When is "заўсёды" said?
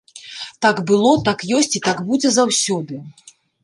2.43-2.95